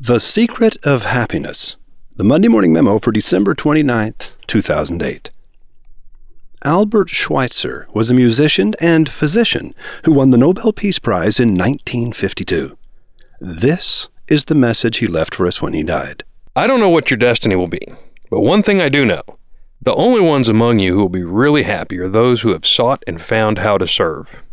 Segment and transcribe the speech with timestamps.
[0.00, 1.76] The Secret of Happiness,
[2.14, 5.32] the Monday Morning Memo for December 29th, 2008.
[6.64, 9.74] Albert Schweitzer was a musician and physician
[10.04, 12.78] who won the Nobel Peace Prize in 1952.
[13.40, 16.22] This is the message he left for us when he died.
[16.54, 17.84] I don't know what your destiny will be,
[18.30, 19.22] but one thing I do know
[19.82, 23.02] the only ones among you who will be really happy are those who have sought
[23.08, 24.46] and found how to serve.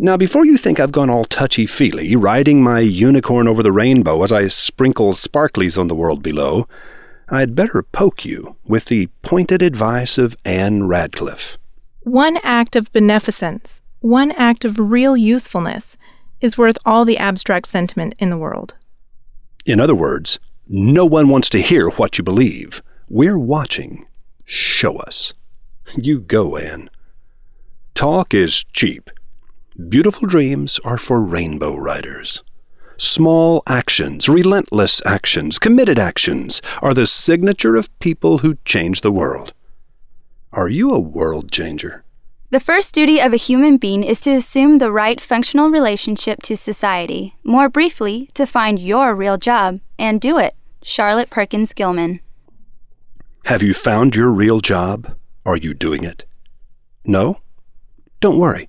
[0.00, 4.22] Now, before you think I've gone all touchy feely, riding my unicorn over the rainbow
[4.22, 6.68] as I sprinkle sparklies on the world below,
[7.28, 11.58] I'd better poke you with the pointed advice of Ann Radcliffe.
[12.02, 15.96] One act of beneficence, one act of real usefulness,
[16.40, 18.76] is worth all the abstract sentiment in the world.
[19.66, 22.82] In other words, no one wants to hear what you believe.
[23.08, 24.06] We're watching.
[24.44, 25.34] Show us.
[25.96, 26.88] You go, Ann.
[27.94, 29.10] Talk is cheap.
[29.86, 32.42] Beautiful dreams are for rainbow riders.
[32.96, 39.52] Small actions, relentless actions, committed actions are the signature of people who change the world.
[40.52, 42.02] Are you a world changer?
[42.50, 46.56] The first duty of a human being is to assume the right functional relationship to
[46.56, 47.36] society.
[47.44, 50.54] More briefly, to find your real job and do it.
[50.82, 52.18] Charlotte Perkins Gilman.
[53.44, 55.16] Have you found your real job?
[55.46, 56.24] Are you doing it?
[57.04, 57.40] No?
[58.18, 58.68] Don't worry.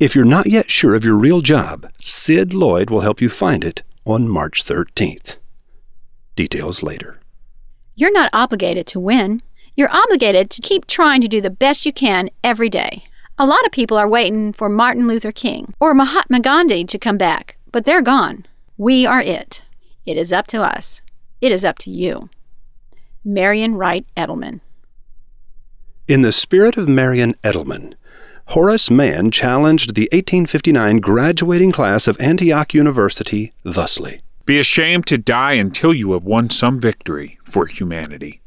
[0.00, 3.62] If you're not yet sure of your real job, Sid Lloyd will help you find
[3.62, 5.36] it on March 13th.
[6.34, 7.20] Details later.
[7.96, 9.42] You're not obligated to win.
[9.76, 13.04] You're obligated to keep trying to do the best you can every day.
[13.38, 17.18] A lot of people are waiting for Martin Luther King or Mahatma Gandhi to come
[17.18, 18.46] back, but they're gone.
[18.78, 19.60] We are it.
[20.06, 21.02] It is up to us.
[21.42, 22.30] It is up to you.
[23.22, 24.60] Marian Wright Edelman.
[26.08, 27.96] In the spirit of Marian Edelman,
[28.50, 35.52] Horace Mann challenged the 1859 graduating class of Antioch University thusly Be ashamed to die
[35.52, 38.40] until you have won some victory for humanity.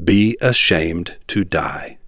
[0.00, 1.98] Be ashamed to die.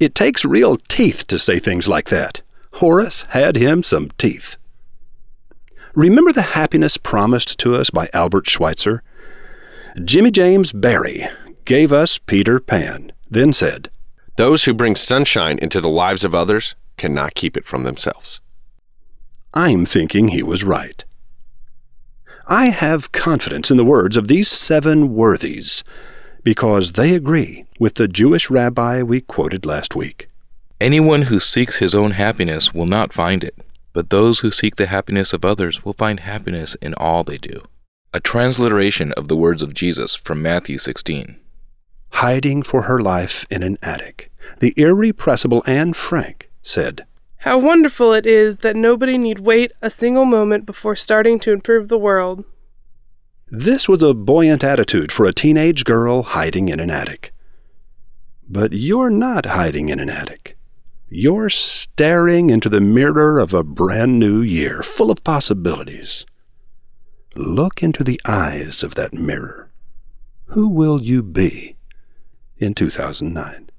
[0.00, 2.42] It takes real teeth to say things like that.
[2.72, 4.56] Horace had him some teeth.
[5.94, 9.04] Remember the happiness promised to us by Albert Schweitzer?
[10.02, 11.22] Jimmy James Barrie
[11.64, 13.90] gave us Peter Pan, then said,
[14.38, 18.40] those who bring sunshine into the lives of others cannot keep it from themselves.
[19.52, 21.04] I'm thinking he was right.
[22.46, 25.82] I have confidence in the words of these seven worthies
[26.44, 30.30] because they agree with the Jewish rabbi we quoted last week.
[30.80, 33.56] Anyone who seeks his own happiness will not find it,
[33.92, 37.64] but those who seek the happiness of others will find happiness in all they do.
[38.14, 41.40] A transliteration of the words of Jesus from Matthew 16
[42.18, 47.06] hiding for her life in an attic, the irrepressible Anne Frank said,
[47.38, 51.86] How wonderful it is that nobody need wait a single moment before starting to improve
[51.86, 52.44] the world.
[53.46, 57.32] This was a buoyant attitude for a teenage girl hiding in an attic.
[58.48, 60.58] But you're not hiding in an attic.
[61.08, 66.26] You're staring into the mirror of a brand new year full of possibilities.
[67.36, 69.70] Look into the eyes of that mirror.
[70.46, 71.77] Who will you be?
[72.58, 73.70] In 2009.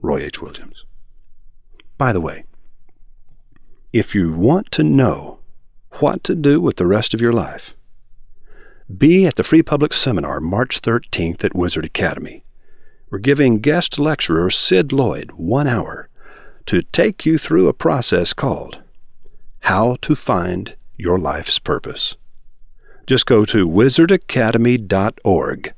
[0.00, 0.40] Roy H.
[0.40, 0.84] Williams.
[1.98, 2.44] By the way,
[3.92, 5.38] if you want to know
[5.98, 7.74] what to do with the rest of your life,
[8.96, 12.44] be at the Free Public Seminar March 13th at Wizard Academy.
[13.10, 16.08] We're giving guest lecturer Sid Lloyd one hour
[16.66, 18.80] to take you through a process called
[19.60, 22.16] How to Find Your Life's Purpose.
[23.06, 25.72] Just go to wizardacademy.org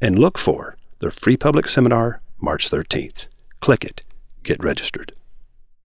[0.00, 3.28] and look for the Free Public Seminar, March 13th.
[3.60, 4.02] Click it.
[4.42, 5.12] Get registered.